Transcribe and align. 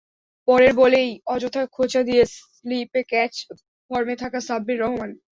পরের 0.47 0.73
বলেই 0.75 1.09
অযথা 1.27 1.63
খোঁচা 1.75 2.01
দিয়ে 2.03 2.23
স্লিপে 2.33 3.01
ক্যাচ 3.09 3.33
ফর্মে 3.91 4.15
থাকা 4.21 4.39
সাব্বির 4.47 4.77
রহমান। 4.79 5.09